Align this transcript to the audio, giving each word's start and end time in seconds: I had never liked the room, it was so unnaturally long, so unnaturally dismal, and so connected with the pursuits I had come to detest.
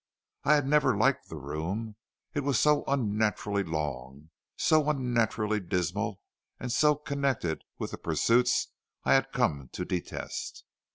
I 0.43 0.55
had 0.55 0.65
never 0.67 0.97
liked 0.97 1.29
the 1.29 1.35
room, 1.35 1.95
it 2.33 2.39
was 2.39 2.59
so 2.59 2.83
unnaturally 2.87 3.61
long, 3.61 4.31
so 4.57 4.89
unnaturally 4.89 5.59
dismal, 5.59 6.23
and 6.59 6.71
so 6.71 6.95
connected 6.95 7.63
with 7.77 7.91
the 7.91 7.99
pursuits 7.99 8.69
I 9.03 9.13
had 9.13 9.31
come 9.31 9.69
to 9.73 9.85
detest. 9.85 10.63